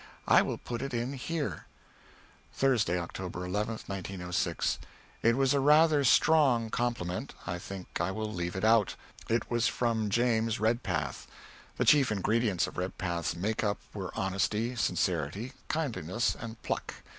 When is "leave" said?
8.33-8.55